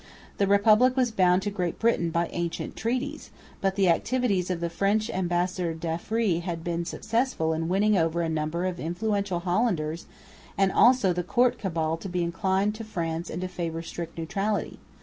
[0.39, 3.29] The Republic was bound to Great Britain by ancient treaties;
[3.61, 8.27] but the activities of the French ambassador, D'Affry, had been successful in winning over a
[8.27, 10.07] number of influential Hollanders
[10.57, 14.79] and also the court cabal to be inclined to France and to favour strict neutrality.